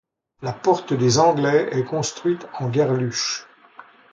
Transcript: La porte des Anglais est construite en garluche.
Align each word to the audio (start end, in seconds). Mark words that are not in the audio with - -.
La 0.41 0.51
porte 0.51 0.93
des 0.93 1.19
Anglais 1.19 1.69
est 1.73 1.83
construite 1.83 2.47
en 2.57 2.69
garluche. 2.71 3.45